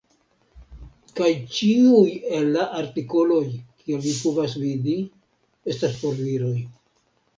Kaj 1.17 1.27
ĉiuj 1.57 2.15
el 2.37 2.49
la 2.57 2.65
artikoloj, 2.79 3.43
kiel 3.83 4.03
vi 4.07 4.15
povas 4.23 4.57
vidi, 4.65 4.97
estas 5.75 6.01
por 6.03 6.19
viroj. 6.23 6.57